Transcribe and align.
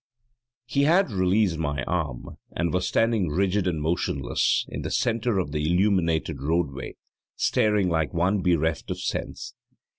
< 0.31 0.67
3 0.73 0.79
> 0.79 0.79
He 0.81 0.85
had 0.87 1.11
released 1.11 1.59
my 1.59 1.83
arm 1.83 2.35
and 2.55 2.73
was 2.73 2.87
standing 2.87 3.29
rigid 3.29 3.67
and 3.67 3.79
motionless 3.79 4.65
in 4.67 4.81
the 4.81 4.89
centre 4.89 5.37
of 5.37 5.51
the 5.51 5.63
illuminated 5.69 6.41
roadway, 6.41 6.95
staring 7.35 7.87
like 7.87 8.11
one 8.11 8.41
bereft 8.41 8.89
of 8.89 8.99
sense. 8.99 9.53